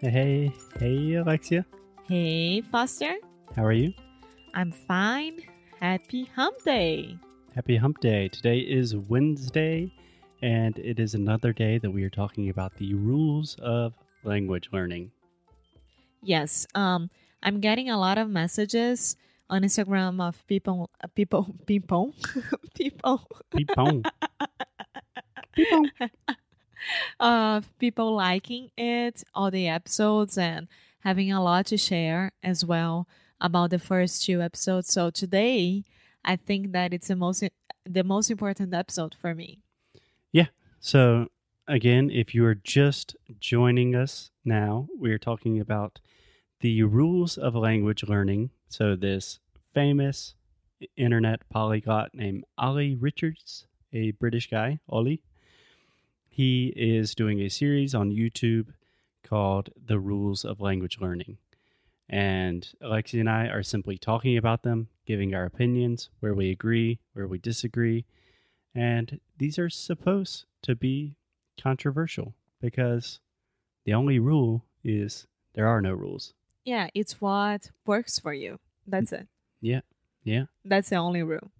Hey, 0.00 0.52
hey, 0.78 1.14
Alexia. 1.14 1.64
Hey, 2.06 2.60
Foster. 2.60 3.14
How 3.54 3.64
are 3.64 3.72
you? 3.72 3.94
I'm 4.52 4.70
fine. 4.70 5.40
Happy 5.80 6.26
Hump 6.36 6.62
Day. 6.64 7.16
Happy 7.54 7.78
Hump 7.78 8.00
Day. 8.00 8.28
Today 8.28 8.58
is 8.58 8.94
Wednesday, 8.94 9.90
and 10.42 10.78
it 10.78 11.00
is 11.00 11.14
another 11.14 11.54
day 11.54 11.78
that 11.78 11.90
we 11.90 12.04
are 12.04 12.10
talking 12.10 12.50
about 12.50 12.76
the 12.76 12.92
rules 12.92 13.56
of 13.62 13.94
language 14.22 14.68
learning. 14.70 15.12
Yes, 16.22 16.66
um, 16.74 17.08
I'm 17.42 17.60
getting 17.60 17.88
a 17.88 17.98
lot 17.98 18.18
of 18.18 18.28
messages 18.28 19.16
on 19.48 19.62
Instagram 19.62 20.20
of 20.20 20.46
people, 20.46 20.90
uh, 21.02 21.06
people, 21.14 21.56
people, 21.64 22.14
people, 22.74 23.26
Peepong. 23.50 24.04
Peepong. 25.56 25.90
of 27.20 27.76
people 27.78 28.14
liking 28.14 28.70
it, 28.76 29.22
all 29.34 29.50
the 29.50 29.68
episodes, 29.68 30.36
and 30.38 30.68
having 31.00 31.32
a 31.32 31.42
lot 31.42 31.66
to 31.66 31.76
share 31.76 32.32
as 32.42 32.64
well 32.64 33.06
about 33.40 33.70
the 33.70 33.78
first 33.78 34.24
two 34.24 34.42
episodes. 34.42 34.92
So 34.92 35.10
today, 35.10 35.84
I 36.24 36.36
think 36.36 36.72
that 36.72 36.92
it's 36.92 37.08
the 37.08 37.16
most 37.16 37.44
the 37.84 38.04
most 38.04 38.30
important 38.30 38.74
episode 38.74 39.14
for 39.14 39.34
me. 39.34 39.60
Yeah. 40.32 40.48
So, 40.80 41.28
again, 41.68 42.10
if 42.10 42.34
you 42.34 42.44
are 42.44 42.54
just 42.54 43.16
joining 43.38 43.94
us 43.94 44.30
now, 44.44 44.88
we 44.98 45.12
are 45.12 45.18
talking 45.18 45.60
about 45.60 46.00
the 46.60 46.82
rules 46.82 47.38
of 47.38 47.54
language 47.54 48.02
learning. 48.02 48.50
So, 48.68 48.96
this 48.96 49.38
famous 49.72 50.34
internet 50.96 51.48
polyglot 51.48 52.14
named 52.14 52.44
Ollie 52.58 52.96
Richards, 52.96 53.66
a 53.92 54.10
British 54.12 54.50
guy, 54.50 54.80
Ollie, 54.88 55.22
he 56.36 56.70
is 56.76 57.14
doing 57.14 57.40
a 57.40 57.48
series 57.48 57.94
on 57.94 58.10
YouTube 58.10 58.66
called 59.24 59.70
The 59.82 59.98
Rules 59.98 60.44
of 60.44 60.60
Language 60.60 60.98
Learning. 61.00 61.38
And 62.10 62.68
Alexia 62.82 63.20
and 63.20 63.30
I 63.30 63.46
are 63.46 63.62
simply 63.62 63.96
talking 63.96 64.36
about 64.36 64.62
them, 64.62 64.88
giving 65.06 65.34
our 65.34 65.46
opinions, 65.46 66.10
where 66.20 66.34
we 66.34 66.50
agree, 66.50 66.98
where 67.14 67.26
we 67.26 67.38
disagree. 67.38 68.04
And 68.74 69.18
these 69.38 69.58
are 69.58 69.70
supposed 69.70 70.44
to 70.60 70.76
be 70.76 71.16
controversial 71.58 72.34
because 72.60 73.18
the 73.86 73.94
only 73.94 74.18
rule 74.18 74.66
is 74.84 75.26
there 75.54 75.66
are 75.66 75.80
no 75.80 75.94
rules. 75.94 76.34
Yeah, 76.66 76.88
it's 76.92 77.18
what 77.18 77.70
works 77.86 78.18
for 78.18 78.34
you. 78.34 78.60
That's 78.86 79.10
it. 79.10 79.26
Yeah. 79.62 79.80
Yeah. 80.22 80.44
That's 80.66 80.90
the 80.90 80.96
only 80.96 81.22
rule. 81.22 81.50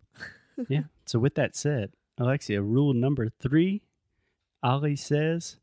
Yeah. 0.68 0.84
so, 1.06 1.18
with 1.18 1.34
that 1.36 1.56
said, 1.56 1.92
Alexia, 2.18 2.60
rule 2.60 2.92
number 2.92 3.30
three 3.40 3.82
Ollie 4.62 4.96
says, 4.96 5.56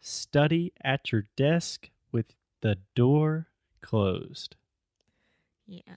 study 0.00 0.72
at 0.82 1.12
your 1.12 1.24
desk 1.36 1.90
with 2.12 2.34
the 2.60 2.78
door 2.94 3.48
closed. 3.80 4.56
Yeah. 5.66 5.96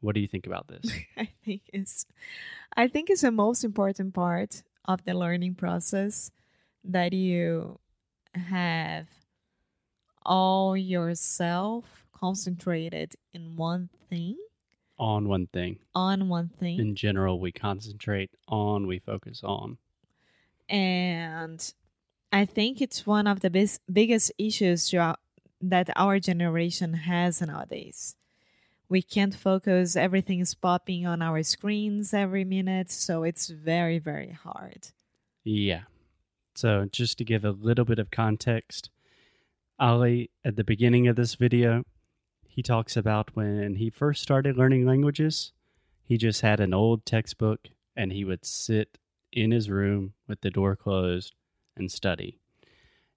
What 0.00 0.14
do 0.14 0.20
you 0.20 0.28
think 0.28 0.46
about 0.46 0.68
this? 0.68 0.90
I 1.16 1.28
think 1.44 1.62
it's 1.72 2.06
I 2.76 2.86
think 2.88 3.10
it's 3.10 3.22
the 3.22 3.32
most 3.32 3.64
important 3.64 4.14
part 4.14 4.62
of 4.84 5.04
the 5.04 5.14
learning 5.14 5.56
process 5.56 6.30
that 6.84 7.12
you 7.12 7.78
have 8.34 9.08
all 10.24 10.76
yourself 10.76 12.04
concentrated 12.12 13.14
in 13.32 13.56
one 13.56 13.88
thing 14.08 14.36
on 14.98 15.28
one 15.28 15.46
thing. 15.48 15.78
on 15.94 16.28
one 16.28 16.48
thing 16.48 16.78
In 16.78 16.94
general, 16.96 17.38
we 17.40 17.52
concentrate 17.52 18.30
on, 18.48 18.86
we 18.86 18.98
focus 18.98 19.42
on. 19.44 19.78
and 20.68 21.72
I 22.30 22.44
think 22.44 22.80
it's 22.80 23.06
one 23.06 23.26
of 23.26 23.40
the 23.40 23.50
bis- 23.50 23.80
biggest 23.90 24.32
issues 24.38 24.90
that 25.60 25.90
our 25.96 26.20
generation 26.20 26.94
has 26.94 27.40
nowadays. 27.40 28.16
We 28.88 29.02
can't 29.02 29.34
focus, 29.34 29.96
everything 29.96 30.40
is 30.40 30.54
popping 30.54 31.06
on 31.06 31.20
our 31.22 31.42
screens 31.42 32.14
every 32.14 32.44
minute, 32.44 32.90
so 32.90 33.22
it's 33.22 33.48
very, 33.48 33.98
very 33.98 34.32
hard. 34.32 34.88
Yeah. 35.44 35.82
So, 36.54 36.86
just 36.90 37.18
to 37.18 37.24
give 37.24 37.44
a 37.44 37.50
little 37.50 37.84
bit 37.84 37.98
of 37.98 38.10
context, 38.10 38.90
Ollie, 39.78 40.30
at 40.44 40.56
the 40.56 40.64
beginning 40.64 41.06
of 41.06 41.16
this 41.16 41.34
video, 41.34 41.84
he 42.46 42.62
talks 42.62 42.96
about 42.96 43.36
when 43.36 43.76
he 43.76 43.90
first 43.90 44.22
started 44.22 44.56
learning 44.56 44.86
languages, 44.86 45.52
he 46.02 46.16
just 46.16 46.40
had 46.40 46.58
an 46.58 46.74
old 46.74 47.06
textbook 47.06 47.68
and 47.94 48.12
he 48.12 48.24
would 48.24 48.44
sit 48.44 48.98
in 49.32 49.50
his 49.50 49.70
room 49.70 50.14
with 50.26 50.40
the 50.40 50.50
door 50.50 50.74
closed 50.74 51.34
and 51.78 51.90
study. 51.90 52.38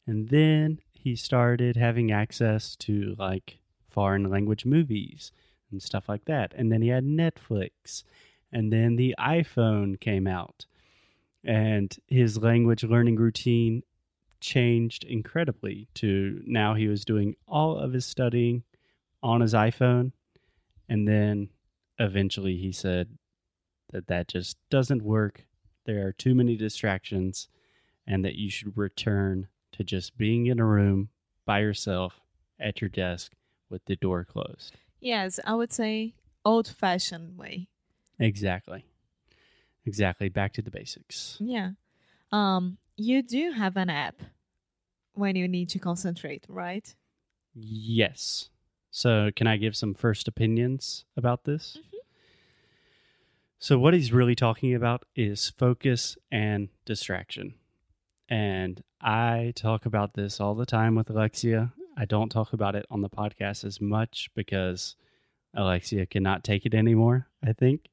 And 0.08 0.30
then 0.30 0.80
he 0.92 1.16
started 1.16 1.76
having 1.76 2.12
access 2.12 2.76
to 2.78 3.16
like 3.18 3.60
foreign 3.90 4.30
language 4.30 4.66
movies 4.66 5.32
and 5.72 5.82
stuff 5.82 6.08
like 6.10 6.26
that. 6.26 6.54
And 6.56 6.72
then 6.72 6.82
he 6.82 6.90
had 6.90 7.06
Netflix. 7.06 8.04
And 8.52 8.72
then 8.72 8.96
the 8.96 9.16
iPhone 9.20 10.00
came 10.00 10.28
out 10.28 10.66
and 11.44 11.98
his 12.08 12.38
language 12.38 12.84
learning 12.84 13.16
routine 13.16 13.84
changed 14.40 15.04
incredibly 15.04 15.88
to 15.94 16.42
now 16.46 16.74
he 16.74 16.88
was 16.88 17.06
doing 17.06 17.36
all 17.48 17.78
of 17.78 17.94
his 17.94 18.06
studying 18.06 18.64
on 19.22 19.42
his 19.42 19.54
iPhone 19.54 20.12
and 20.90 21.08
then 21.08 21.50
eventually 22.00 22.58
he 22.58 22.72
said 22.72 23.18
that 23.92 24.08
that 24.08 24.28
just 24.28 24.58
doesn't 24.70 25.04
work 25.04 25.46
there 25.86 26.08
are 26.08 26.12
too 26.12 26.34
many 26.34 26.56
distractions 26.56 27.48
and 28.12 28.26
that 28.26 28.36
you 28.36 28.50
should 28.50 28.78
return 28.78 29.48
to 29.72 29.84
just 29.84 30.18
being 30.18 30.48
in 30.48 30.60
a 30.60 30.66
room 30.66 31.10
by 31.46 31.60
yourself 31.60 32.20
at 32.60 32.82
your 32.82 32.90
desk 32.90 33.32
with 33.70 33.84
the 33.86 33.96
door 33.96 34.26
closed 34.26 34.76
Yes, 35.00 35.40
I 35.46 35.56
would 35.56 35.72
say 35.72 36.14
old 36.46 36.68
fashioned 36.68 37.38
way. 37.38 37.68
exactly 38.20 38.86
exactly 39.86 40.30
back 40.30 40.54
to 40.54 40.62
the 40.62 40.72
basics 40.72 41.38
Yeah. 41.40 41.72
Um, 42.32 42.78
you 42.98 43.22
do 43.24 43.52
have 43.52 43.78
an 43.78 43.90
app 43.90 44.22
when 45.14 45.36
you 45.36 45.48
need 45.48 45.70
to 45.70 45.80
concentrate, 45.80 46.46
right? 46.48 46.96
Yes. 47.54 48.50
So, 48.92 49.32
can 49.36 49.48
I 49.48 49.58
give 49.58 49.76
some 49.76 49.94
first 49.94 50.28
opinions 50.28 51.04
about 51.18 51.44
this? 51.44 51.78
So, 53.60 53.78
what 53.78 53.94
he's 53.94 54.14
really 54.14 54.36
talking 54.36 54.74
about 54.74 55.04
is 55.16 55.50
focus 55.50 56.18
and 56.32 56.70
distraction. 56.86 57.56
And 58.32 58.82
I 59.02 59.52
talk 59.58 59.86
about 59.86 60.14
this 60.14 60.40
all 60.40 60.56
the 60.56 60.66
time 60.66 60.96
with 60.96 61.10
Alexia. 61.10 61.74
I 61.98 62.06
don't 62.06 62.30
talk 62.30 62.54
about 62.54 62.78
it 62.78 62.86
on 62.90 63.02
the 63.02 63.10
podcast 63.10 63.66
as 63.66 63.82
much 63.82 64.30
because 64.34 64.96
Alexia 65.54 66.06
cannot 66.06 66.46
take 66.46 66.66
it 66.66 66.74
anymore, 66.74 67.28
I 67.46 67.52
think. 67.52 67.90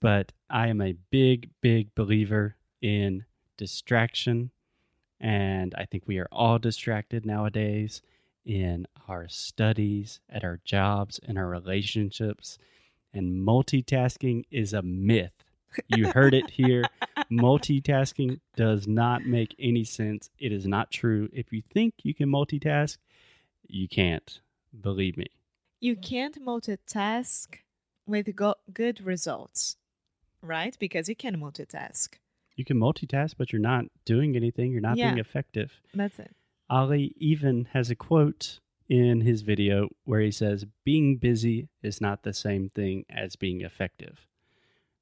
But 0.00 0.32
I 0.50 0.66
am 0.66 0.80
a 0.80 0.96
big, 1.10 1.50
big 1.60 1.94
believer 1.94 2.56
in 2.82 3.26
distraction. 3.56 4.50
And 5.20 5.72
I 5.78 5.84
think 5.84 6.02
we 6.04 6.18
are 6.18 6.28
all 6.32 6.58
distracted 6.58 7.24
nowadays 7.24 8.02
in 8.44 8.88
our 9.08 9.28
studies, 9.28 10.18
at 10.28 10.42
our 10.42 10.58
jobs, 10.64 11.20
in 11.22 11.38
our 11.38 11.46
relationships. 11.46 12.58
And 13.12 13.46
multitasking 13.46 14.46
is 14.50 14.72
a 14.72 14.82
myth. 14.82 15.43
You 15.88 16.10
heard 16.10 16.34
it 16.34 16.50
here. 16.50 16.84
multitasking 17.30 18.40
does 18.56 18.86
not 18.86 19.24
make 19.24 19.54
any 19.58 19.84
sense. 19.84 20.30
It 20.38 20.52
is 20.52 20.66
not 20.66 20.90
true. 20.90 21.28
If 21.32 21.52
you 21.52 21.62
think 21.72 21.94
you 22.02 22.14
can 22.14 22.28
multitask, 22.28 22.98
you 23.66 23.88
can't. 23.88 24.40
Believe 24.80 25.16
me. 25.16 25.26
You 25.80 25.96
can't 25.96 26.44
multitask 26.44 27.58
with 28.06 28.34
go- 28.34 28.56
good 28.72 29.00
results, 29.04 29.76
right? 30.42 30.76
Because 30.78 31.08
you 31.08 31.16
can 31.16 31.36
multitask. 31.38 32.14
You 32.56 32.64
can 32.64 32.78
multitask, 32.78 33.34
but 33.36 33.52
you're 33.52 33.60
not 33.60 33.86
doing 34.04 34.36
anything. 34.36 34.72
You're 34.72 34.80
not 34.80 34.96
being 34.96 35.18
effective. 35.18 35.72
That's 35.92 36.18
it. 36.18 36.34
Ollie 36.70 37.14
even 37.18 37.66
has 37.72 37.90
a 37.90 37.94
quote 37.94 38.60
in 38.88 39.20
his 39.22 39.42
video 39.42 39.88
where 40.04 40.20
he 40.20 40.30
says, 40.30 40.66
Being 40.84 41.16
busy 41.16 41.68
is 41.82 42.00
not 42.00 42.22
the 42.22 42.32
same 42.32 42.70
thing 42.74 43.04
as 43.10 43.36
being 43.36 43.60
effective, 43.62 44.26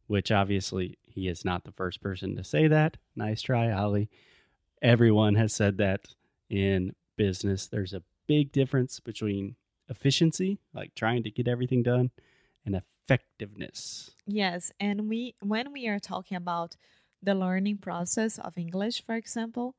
which 0.06 0.30
obviously 0.30 0.98
he 1.02 1.28
is 1.28 1.44
not 1.44 1.64
the 1.64 1.72
first 1.72 2.00
person 2.00 2.36
to 2.36 2.44
say 2.44 2.68
that. 2.68 2.96
Nice 3.16 3.42
try, 3.42 3.70
Ollie. 3.70 4.10
Everyone 4.80 5.34
has 5.36 5.54
said 5.54 5.78
that 5.78 6.06
in 6.50 6.94
business. 7.16 7.66
There's 7.68 7.92
a 7.92 8.02
big 8.26 8.52
difference 8.52 9.00
between 9.00 9.56
efficiency, 9.88 10.58
like 10.74 10.94
trying 10.94 11.22
to 11.22 11.30
get 11.30 11.46
everything 11.48 11.82
done, 11.82 12.10
and 12.64 12.74
effectiveness. 12.74 14.12
Yes, 14.26 14.72
and 14.80 15.08
we 15.08 15.34
when 15.40 15.72
we 15.72 15.86
are 15.88 15.98
talking 15.98 16.36
about 16.36 16.76
the 17.22 17.34
learning 17.34 17.78
process 17.78 18.38
of 18.38 18.58
English, 18.58 19.04
for 19.04 19.14
example, 19.14 19.74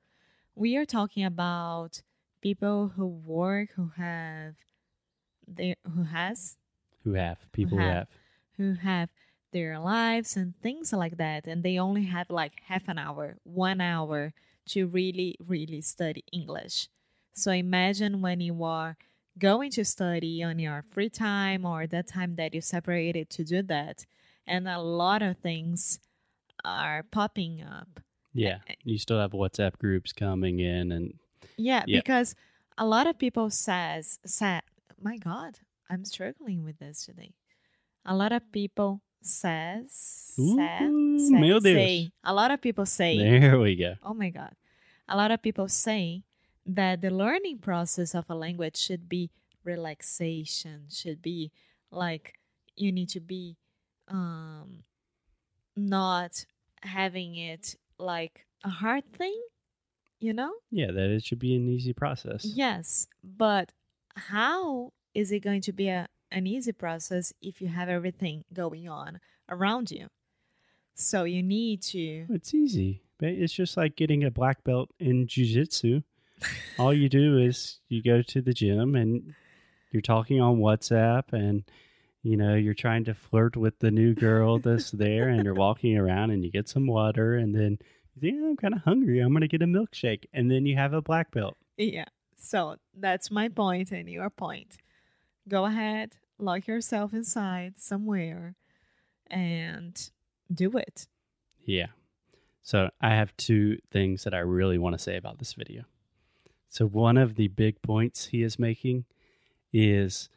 we 0.55 0.77
are 0.77 0.85
talking 0.85 1.25
about 1.25 2.01
people 2.41 2.93
who 2.95 3.07
work 3.07 3.69
who 3.75 3.91
have 3.97 4.55
they 5.47 5.75
who 5.95 6.03
has 6.03 6.57
Who 7.03 7.13
have 7.13 7.39
people 7.51 7.77
who 7.77 7.83
have. 7.83 7.93
have. 7.93 8.07
who 8.57 8.73
have 8.75 9.09
their 9.53 9.79
lives 9.79 10.35
and 10.35 10.53
things 10.61 10.91
like 10.93 11.17
that 11.17 11.47
and 11.47 11.63
they 11.63 11.77
only 11.79 12.03
have 12.05 12.29
like 12.29 12.61
half 12.67 12.87
an 12.89 12.97
hour 12.97 13.37
one 13.43 13.79
hour 13.81 14.33
to 14.65 14.87
really 14.87 15.35
really 15.53 15.81
study 15.81 16.23
english 16.33 16.89
So 17.33 17.51
imagine 17.51 18.21
when 18.21 18.41
you 18.41 18.63
are 18.63 18.95
going 19.39 19.71
to 19.77 19.83
study 19.83 20.43
on 20.43 20.59
your 20.59 20.83
free 20.93 21.09
time 21.09 21.65
or 21.65 21.87
that 21.87 22.07
time 22.07 22.35
that 22.35 22.53
you 22.53 22.61
separated 22.61 23.29
to 23.31 23.43
do 23.43 23.63
that, 23.63 24.05
and 24.45 24.67
a 24.67 24.77
lot 24.77 25.21
of 25.23 25.37
things 25.41 25.97
are 26.63 27.01
popping 27.11 27.61
up. 27.63 27.99
Yeah. 28.33 28.59
You 28.83 28.97
still 28.97 29.19
have 29.19 29.31
WhatsApp 29.31 29.77
groups 29.79 30.13
coming 30.13 30.59
in 30.59 30.91
and 30.91 31.17
Yeah, 31.57 31.83
Yeah. 31.87 31.99
because 31.99 32.35
a 32.77 32.85
lot 32.85 33.07
of 33.07 33.17
people 33.17 33.49
says 33.49 34.19
say, 34.25 34.61
my 35.01 35.17
God, 35.17 35.59
I'm 35.89 36.05
struggling 36.05 36.63
with 36.63 36.77
this 36.77 37.05
today. 37.05 37.33
A 38.05 38.15
lot 38.15 38.31
of 38.31 38.51
people 38.51 39.01
says, 39.25 40.33
Ooh, 40.39 40.55
say, 40.55 41.39
meu 41.39 41.59
Deus. 41.59 41.63
say, 41.75 42.11
a 42.23 42.33
lot 42.33 42.51
of 42.51 42.61
people 42.61 42.85
say, 42.85 43.17
there 43.17 43.59
we 43.59 43.75
go. 43.75 43.95
oh 44.03 44.13
my 44.13 44.29
God, 44.29 44.55
a 45.07 45.15
lot 45.17 45.31
of 45.31 45.41
people 45.41 45.67
say 45.67 46.23
that 46.65 47.01
the 47.01 47.09
learning 47.09 47.59
process 47.59 48.15
of 48.15 48.25
a 48.29 48.35
language 48.35 48.77
should 48.77 49.07
be 49.09 49.29
relaxation, 49.63 50.85
should 50.89 51.21
be 51.21 51.51
like 51.91 52.33
you 52.75 52.91
need 52.91 53.09
to 53.09 53.19
be 53.19 53.55
um 54.07 54.83
not 55.75 56.45
having 56.81 57.35
it 57.35 57.75
like 57.97 58.45
a 58.63 58.69
hard 58.69 59.03
thing, 59.13 59.39
you 60.19 60.33
know? 60.33 60.51
Yeah, 60.71 60.87
that 60.91 61.09
it 61.09 61.23
should 61.23 61.39
be 61.39 61.55
an 61.55 61.67
easy 61.69 61.93
process. 61.93 62.45
Yes, 62.45 63.07
but 63.23 63.71
how 64.15 64.93
is 65.13 65.31
it 65.31 65.39
going 65.39 65.61
to 65.61 65.71
be 65.73 65.89
a, 65.89 66.07
an 66.33 66.47
easy 66.47 66.71
process 66.71 67.31
if 67.41 67.61
you 67.61 67.67
have 67.67 67.89
everything 67.89 68.43
going 68.53 68.89
on 68.89 69.19
around 69.49 69.91
you? 69.91 70.07
So 70.95 71.23
you 71.23 71.41
need 71.41 71.81
to. 71.83 72.25
It's 72.29 72.53
easy. 72.53 73.01
but 73.19 73.29
It's 73.29 73.53
just 73.53 73.77
like 73.77 73.95
getting 73.95 74.23
a 74.23 74.31
black 74.31 74.63
belt 74.63 74.89
in 74.99 75.27
jiu-jitsu. 75.27 76.01
All 76.77 76.93
you 76.93 77.09
do 77.09 77.37
is 77.47 77.79
you 77.87 78.03
go 78.03 78.21
to 78.21 78.41
the 78.41 78.53
gym 78.53 78.95
and 78.95 79.33
you're 79.91 80.01
talking 80.01 80.41
on 80.41 80.57
WhatsApp 80.57 81.31
and 81.31 81.63
you 82.23 82.37
know, 82.37 82.55
you're 82.55 82.73
trying 82.73 83.03
to 83.03 83.13
flirt 83.13 83.57
with 83.57 83.79
the 83.79 83.91
new 83.91 84.13
girl 84.13 84.57
that's 84.57 84.91
there 84.91 85.27
and 85.27 85.43
you're 85.43 85.53
walking 85.53 85.97
around 85.97 86.31
and 86.31 86.41
you 86.41 86.49
get 86.49 86.69
some 86.69 86.87
water 86.87 87.35
and 87.35 87.53
then 87.53 87.77
you 88.15 88.21
think, 88.21 88.37
"Oh, 88.41 88.49
I'm 88.51 88.55
kind 88.55 88.73
of 88.73 88.81
hungry. 88.83 89.19
I'm 89.19 89.33
going 89.33 89.41
to 89.41 89.47
get 89.49 89.61
a 89.61 89.65
milkshake. 89.65 90.23
And 90.31 90.49
then 90.49 90.65
you 90.65 90.77
have 90.77 90.93
a 90.93 91.01
black 91.01 91.31
belt. 91.31 91.57
Yeah. 91.77 92.05
So 92.37 92.77
that's 92.97 93.29
my 93.29 93.49
point 93.49 93.91
and 93.91 94.07
your 94.09 94.29
point. 94.29 94.77
Go 95.49 95.65
ahead, 95.65 96.15
lock 96.37 96.67
yourself 96.67 97.13
inside 97.13 97.73
somewhere 97.77 98.55
and 99.27 100.09
do 100.53 100.77
it. 100.77 101.07
Yeah. 101.65 101.87
So 102.61 102.89
I 103.01 103.09
have 103.09 103.35
two 103.37 103.77
things 103.91 104.23
that 104.23 104.33
I 104.33 104.39
really 104.39 104.77
want 104.77 104.93
to 104.93 105.03
say 105.03 105.17
about 105.17 105.39
this 105.39 105.53
video. 105.53 105.83
So 106.69 106.85
one 106.85 107.17
of 107.17 107.35
the 107.35 107.49
big 107.49 107.81
points 107.81 108.27
he 108.27 108.41
is 108.41 108.57
making 108.57 109.05
is 109.71 110.29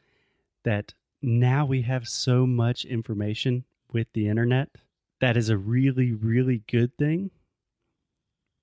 that 0.65 0.95
now 1.23 1.65
we 1.65 1.83
have 1.83 2.09
so 2.09 2.47
much 2.47 2.85
information 2.85 3.65
with 3.93 4.09
the 4.13 4.29
internet 4.29 4.69
that 5.21 5.37
is 5.37 5.49
a 5.49 5.57
really 5.57 6.13
really 6.13 6.63
good 6.67 6.97
thing 6.99 7.31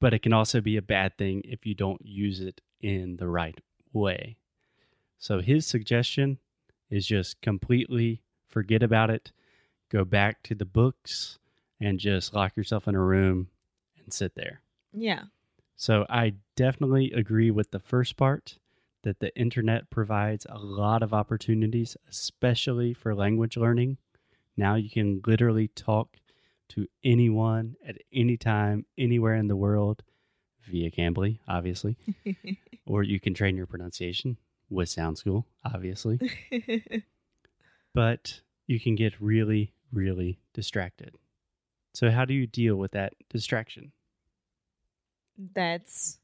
but 0.04 0.14
it 0.14 0.22
can 0.22 0.34
also 0.34 0.60
be 0.60 0.76
a 0.76 0.82
bad 0.82 1.18
thing 1.18 1.42
if 1.46 1.66
you 1.66 1.74
don't 1.74 2.06
use 2.06 2.42
it 2.42 2.60
in 2.82 3.16
the 3.16 3.28
right 3.30 3.62
way. 3.94 4.36
So 5.18 5.40
his 5.40 5.66
suggestion 5.66 6.40
is 6.90 7.06
just 7.06 7.42
completely 7.42 8.22
forget 8.48 8.84
about 8.84 9.10
it, 9.10 9.32
go 9.90 10.06
back 10.06 10.44
to 10.44 10.56
the 10.56 10.66
books 10.66 11.40
and 11.80 12.00
just 12.00 12.34
lock 12.34 12.56
yourself 12.56 12.88
in 12.88 12.96
a 12.96 13.02
room 13.02 13.50
and 14.04 14.14
sit 14.14 14.36
there. 14.36 14.62
Yeah. 14.94 15.24
So 15.76 16.06
I 16.10 16.36
definitely 16.56 17.12
agree 17.12 17.52
with 17.52 17.72
the 17.72 17.80
first 17.80 18.16
part 18.16 18.58
that 19.04 19.20
the 19.20 19.36
internet 19.38 19.90
provides 19.90 20.46
a 20.50 20.58
lot 20.58 21.04
of 21.04 21.14
opportunities, 21.14 21.98
especially 22.10 22.94
for 22.94 23.14
language 23.14 23.58
learning. 23.58 23.98
Now 24.56 24.76
you 24.76 24.90
can 24.90 25.22
literally 25.26 25.68
talk 25.70 26.18
to 26.70 26.88
anyone 27.04 27.76
at 27.86 27.98
any 28.14 28.38
time, 28.38 28.86
anywhere 28.98 29.36
in 29.36 29.48
the 29.48 29.56
world 29.56 30.04
via 30.70 30.90
Cambly, 30.90 31.40
obviously, 31.48 31.98
or 32.86 33.04
you 33.04 33.20
can 33.20 33.34
train 33.34 33.58
your 33.58 33.68
pronunciation 33.68 34.38
with 34.74 34.90
Sound 34.90 35.18
School, 35.18 35.46
obviously. 35.64 36.20
But 37.96 38.42
you 38.66 38.80
can 38.80 38.96
get 38.96 39.22
really, 39.22 39.72
really 39.92 40.40
distracted. 40.52 41.16
So, 41.94 42.10
how 42.10 42.26
do 42.26 42.34
you 42.34 42.48
deal 42.48 42.76
with 42.76 42.92
that 42.94 43.14
distraction? 43.30 43.92
that's 45.54 46.20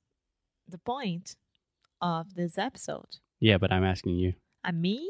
the 0.68 0.78
point 0.78 1.36
of 2.02 2.36
this 2.36 2.58
episode. 2.58 3.18
Yeah, 3.40 3.58
but 3.58 3.72
I'm 3.72 3.84
asking 3.84 4.16
you. 4.16 4.34
And 4.64 4.82
me, 4.82 5.10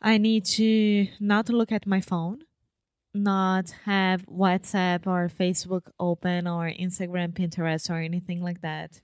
I 0.00 0.18
need 0.18 0.44
to 0.46 1.08
not 1.20 1.48
look 1.48 1.72
at 1.72 1.86
my 1.86 2.00
phone, 2.00 2.42
not 3.14 3.70
have 3.84 4.26
WhatsApp 4.26 5.06
or 5.06 5.28
Facebook 5.28 5.88
open 5.98 6.46
or 6.46 6.70
Instagram, 6.70 7.32
Pinterest, 7.32 7.88
or 7.90 8.00
anything 8.00 8.42
like 8.42 8.60
that, 8.62 9.00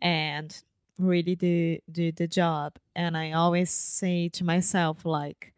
and 0.00 0.62
really 1.02 1.34
do 1.36 1.78
do 1.90 2.12
the 2.12 2.26
job. 2.28 2.76
And 2.94 3.16
I 3.16 3.32
always 3.32 3.70
say 3.70 4.28
to 4.30 4.44
myself, 4.44 5.04
like, 5.04 5.54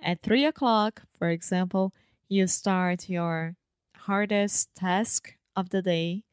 at 0.00 0.22
three 0.22 0.44
o'clock, 0.44 1.02
for 1.18 1.28
example, 1.30 1.92
you 2.28 2.46
start 2.46 3.08
your 3.08 3.56
hardest 3.96 4.74
task 4.74 5.34
of 5.56 5.70
the 5.70 5.82
day, 5.82 6.24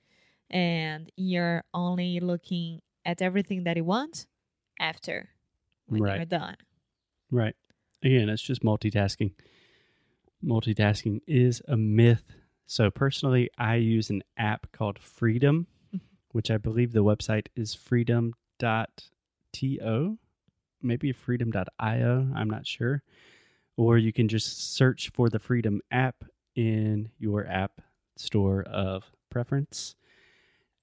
and 0.49 1.11
you're 1.15 1.63
only 1.73 2.19
looking 2.19 2.81
at 3.05 3.21
everything 3.21 3.63
that 3.63 3.77
you 3.77 3.83
want 3.85 4.27
after 4.79 5.29
when 5.87 6.01
Right. 6.03 6.17
you're 6.17 6.25
done. 6.25 6.57
Right. 7.31 7.55
Again, 8.03 8.29
it's 8.29 8.41
just 8.41 8.63
multitasking. 8.63 9.31
Multitasking 10.43 11.21
is 11.27 11.61
a 11.67 11.77
myth. 11.77 12.23
So, 12.65 12.89
personally, 12.91 13.49
I 13.57 13.75
use 13.75 14.09
an 14.09 14.23
app 14.37 14.71
called 14.71 14.99
Freedom, 14.99 15.67
which 16.33 16.51
I 16.51 16.57
believe 16.57 16.91
the 16.91 17.03
website 17.03 17.47
is 17.55 17.73
freedom.to, 17.73 20.17
maybe 20.81 21.11
freedom.io. 21.13 22.27
I'm 22.35 22.49
not 22.49 22.67
sure. 22.67 23.03
Or 23.77 23.97
you 23.97 24.11
can 24.11 24.27
just 24.27 24.75
search 24.75 25.11
for 25.13 25.29
the 25.29 25.39
Freedom 25.39 25.81
app 25.89 26.25
in 26.55 27.09
your 27.17 27.47
app 27.47 27.81
store 28.17 28.63
of 28.63 29.11
preference. 29.29 29.95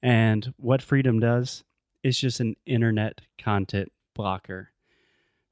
And 0.02 0.54
what 0.56 0.82
Freedom 0.82 1.20
does 1.20 1.64
is 2.02 2.18
just 2.18 2.40
an 2.40 2.56
internet 2.64 3.20
content 3.38 3.92
blocker. 4.14 4.70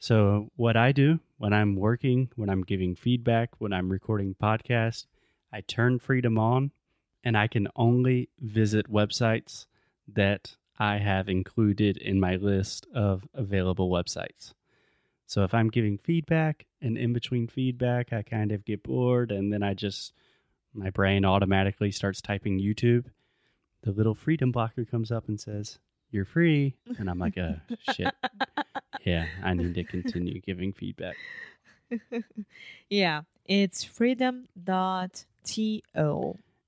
So, 0.01 0.51
what 0.55 0.77
I 0.77 0.93
do 0.93 1.19
when 1.39 1.53
I'm 1.53 1.75
working, 1.75 2.31
when 2.37 2.49
I'm 2.49 2.63
giving 2.63 2.95
feedback, 2.95 3.51
when 3.59 3.73
I'm 3.73 3.89
recording 3.89 4.37
podcasts, 4.41 5.07
I 5.53 5.61
turn 5.61 5.99
Freedom 5.99 6.39
on 6.39 6.71
and 7.25 7.37
I 7.37 7.49
can 7.49 7.67
only 7.75 8.29
visit 8.41 8.91
websites 8.91 9.67
that 10.15 10.57
I 10.79 10.99
have 10.99 11.29
included 11.29 11.97
in 11.97 12.21
my 12.21 12.37
list 12.37 12.87
of 12.95 13.27
available 13.35 13.91
websites. 13.91 14.55
So, 15.27 15.45
if 15.45 15.53
I'm 15.53 15.69
giving 15.69 15.99
feedback 15.99 16.67
and 16.81 16.97
in 16.97 17.13
between 17.13 17.49
feedback, 17.49 18.13
I 18.13 18.23
kind 18.23 18.53
of 18.53 18.65
get 18.65 18.83
bored 18.83 19.31
and 19.31 19.53
then 19.53 19.63
I 19.63 19.75
just, 19.75 20.15
my 20.73 20.91
brain 20.91 21.25
automatically 21.25 21.91
starts 21.91 22.23
typing 22.23 22.59
YouTube. 22.59 23.07
The 23.83 23.93
little 23.93 24.15
Freedom 24.15 24.51
blocker 24.51 24.85
comes 24.85 25.13
up 25.13 25.29
and 25.29 25.39
says, 25.39 25.79
You're 26.11 26.25
free. 26.25 26.77
And 26.99 27.11
I'm 27.11 27.19
like, 27.19 27.37
Oh, 27.37 27.57
shit. 27.93 28.15
Yeah, 29.05 29.27
I 29.43 29.55
need 29.55 29.75
to 29.77 29.85
continue 29.85 30.41
giving 30.41 30.73
feedback. 30.73 31.17
yeah, 32.91 33.23
it's 33.47 33.85
freedom.to. 33.85 34.53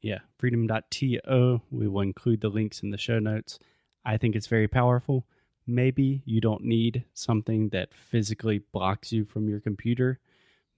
Yeah, 0.02 0.21
freedom.to. 0.38 1.61
We 1.71 1.88
will 1.88 2.00
include 2.00 2.40
the 2.40 2.49
links 2.49 2.83
in 2.83 2.90
the 2.90 2.99
show 2.99 3.19
notes. 3.19 3.59
I 4.04 4.16
think 4.16 4.35
it's 4.35 4.47
very 4.47 4.69
powerful. 4.69 5.26
Maybe 5.66 6.23
you 6.25 6.40
don't 6.40 6.64
need 6.64 7.04
something 7.12 7.69
that 7.69 7.92
physically 7.95 8.59
blocks 8.73 9.12
you 9.12 9.25
from 9.25 9.49
your 9.49 9.61
computer. 9.61 10.19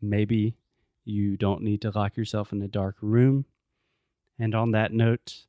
Maybe 0.01 0.57
you 1.05 1.37
don't 1.37 1.63
need 1.63 1.81
to 1.83 1.93
lock 1.95 2.17
yourself 2.17 2.53
in 2.53 2.63
a 2.63 2.69
dark 2.69 2.97
room. 3.01 3.45
And 4.39 4.55
on 4.55 4.73
that 4.73 4.93
note, 4.93 5.45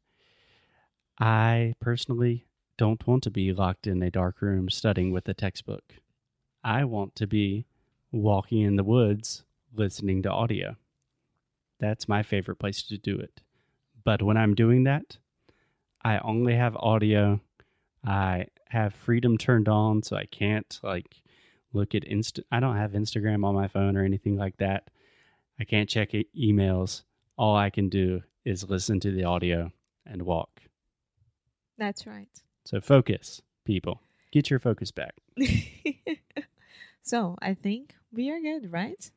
I 1.20 1.74
personally 1.80 2.46
don't 2.78 3.06
want 3.08 3.24
to 3.24 3.32
be 3.32 3.54
locked 3.54 3.88
in 3.88 4.04
a 4.04 4.12
dark 4.12 4.42
room 4.42 4.70
studying 4.70 5.12
with 5.12 5.28
a 5.28 5.34
textbook. 5.34 5.96
I 6.64 6.86
want 6.86 7.16
to 7.16 7.28
be 7.28 7.66
walking 8.12 8.62
in 8.62 8.76
the 8.76 8.84
woods 8.84 9.44
listening 9.74 10.22
to 10.24 10.32
audio. 10.32 10.76
That's 11.80 12.08
my 12.08 12.22
favorite 12.22 12.58
place 12.58 12.84
to 12.84 12.98
do 12.98 13.18
it. 13.18 13.42
But 14.04 14.22
when 14.22 14.38
I'm 14.38 14.56
doing 14.56 14.84
that, 14.84 15.18
I 16.04 16.20
only 16.20 16.56
have 16.56 16.76
audio. 16.76 17.40
I 18.06 18.48
have 18.70 18.94
freedom 18.94 19.38
turned 19.38 19.70
on 19.70 20.04
so 20.04 20.16
I 20.16 20.26
can't 20.26 20.80
like 20.84 21.22
look 21.74 21.96
at 21.96 22.04
inst 22.04 22.40
I 22.52 22.60
don't 22.60 22.78
have 22.78 22.92
Instagram 22.92 23.46
on 23.46 23.56
my 23.56 23.68
phone 23.68 23.96
or 23.96 24.04
anything 24.04 24.36
like 24.36 24.58
that. 24.58 24.90
I 25.60 25.64
can't 25.64 25.90
check 25.90 26.14
e- 26.14 26.28
emails. 26.38 27.04
All 27.38 27.56
I 27.56 27.70
can 27.70 27.90
do 27.90 28.22
is 28.46 28.70
listen 28.70 29.00
to 29.02 29.12
the 29.12 29.24
audio 29.24 29.72
and 30.06 30.24
walk. 30.24 30.62
That's 31.78 32.06
right. 32.06 32.30
So 32.66 32.82
focus. 32.82 33.42
people. 33.66 34.02
Get 34.32 34.50
your 34.50 34.60
focus 34.60 34.92
back. 34.92 35.16
so 37.04 37.38
I 37.42 37.54
think 37.54 37.96
we 38.12 38.32
are 38.32 38.40
good, 38.40 38.72
right? 38.72 39.12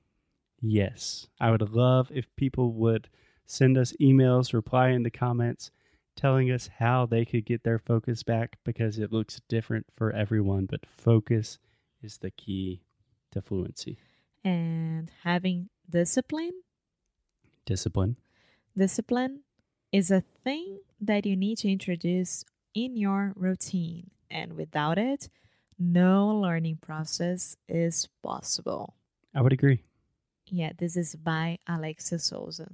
Yes. 0.61 1.27
I 1.41 1.51
would 1.51 1.63
love 1.73 2.11
if 2.13 2.27
people 2.37 2.73
would 2.75 3.09
send 3.47 3.79
us 3.79 3.95
emails, 4.01 4.53
reply 4.53 4.89
in 4.89 5.03
the 5.03 5.11
comments, 5.11 5.71
telling 6.17 6.51
us 6.51 6.71
how 6.79 7.07
they 7.07 7.25
could 7.25 7.45
get 7.45 7.63
their 7.63 7.79
focus 7.79 8.23
back 8.23 8.57
because 8.65 8.99
it 8.99 9.13
looks 9.13 9.41
different 9.49 9.87
for 9.97 10.13
everyone, 10.13 10.67
but 10.67 10.87
focus 10.87 11.59
is 12.03 12.19
the 12.19 12.31
key 12.31 12.83
to 13.33 13.41
fluency. 13.41 13.99
And 14.45 15.11
having 15.23 15.69
discipline. 15.89 16.53
Discipline. 17.65 18.17
Discipline 18.77 19.41
is 19.93 20.11
a 20.11 20.23
thing 20.45 20.81
that 21.01 21.27
you 21.27 21.37
need 21.37 21.59
to 21.59 21.71
introduce 21.71 22.45
in 22.75 22.97
your 22.97 23.33
routine. 23.37 24.11
And 24.31 24.55
without 24.57 24.99
it, 24.99 25.29
no 25.79 26.29
learning 26.29 26.79
process 26.81 27.57
is 27.69 28.09
possible. 28.23 28.95
I 29.35 29.43
would 29.43 29.53
agree. 29.53 29.83
Yeah, 30.47 30.73
this 30.77 30.97
is 30.97 31.15
by 31.17 31.59
Alexia 31.67 32.19
Souza. 32.19 32.73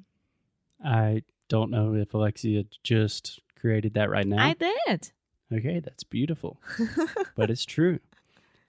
I 0.84 1.22
don't 1.48 1.70
know 1.70 1.94
if 1.94 2.14
Alexia 2.14 2.64
just 2.82 3.40
created 3.60 3.94
that 3.94 4.10
right 4.10 4.26
now. 4.26 4.44
I 4.44 4.54
did. 4.54 5.12
Okay, 5.52 5.80
that's 5.80 6.04
beautiful. 6.04 6.60
but 7.36 7.50
it's 7.50 7.64
true. 7.64 8.00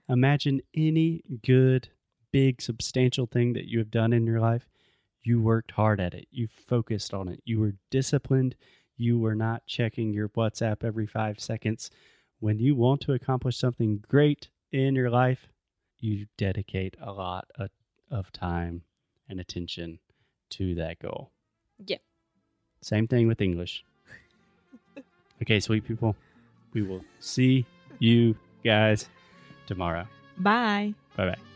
Imagine 0.08 0.60
any 0.74 1.22
good, 1.42 1.88
big, 2.30 2.60
substantial 2.60 3.26
thing 3.26 3.54
that 3.54 3.68
you 3.68 3.78
have 3.78 3.90
done 3.90 4.12
in 4.12 4.26
your 4.26 4.40
life. 4.40 4.68
You 5.22 5.40
worked 5.40 5.72
hard 5.72 6.00
at 6.00 6.12
it. 6.12 6.28
You 6.30 6.46
focused 6.46 7.14
on 7.14 7.28
it. 7.28 7.40
You 7.44 7.58
were 7.58 7.74
disciplined. 7.90 8.54
You 8.96 9.18
were 9.18 9.34
not 9.34 9.66
checking 9.66 10.12
your 10.12 10.28
WhatsApp 10.28 10.84
every 10.84 11.06
five 11.06 11.40
seconds. 11.40 11.90
When 12.38 12.58
you 12.58 12.74
want 12.74 13.00
to 13.02 13.14
accomplish 13.14 13.56
something 13.56 14.04
great 14.06 14.50
in 14.70 14.94
your 14.94 15.10
life, 15.10 15.48
you 15.98 16.26
dedicate 16.36 16.96
a 17.00 17.12
lot 17.12 17.48
of, 17.58 17.70
of 18.10 18.30
time 18.30 18.82
and 19.28 19.40
attention 19.40 19.98
to 20.50 20.74
that 20.74 20.98
goal. 20.98 21.30
Yeah. 21.86 21.98
Same 22.82 23.06
thing 23.06 23.26
with 23.28 23.40
English. 23.40 23.84
okay, 25.42 25.60
sweet 25.60 25.84
people. 25.84 26.16
We 26.72 26.82
will 26.82 27.04
see 27.20 27.64
you 27.98 28.36
guys 28.64 29.08
tomorrow. 29.66 30.06
Bye. 30.38 30.94
Bye 31.16 31.30
bye. 31.30 31.53